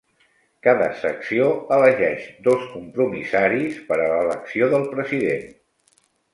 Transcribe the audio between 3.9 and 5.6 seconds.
per a l'elecció del president.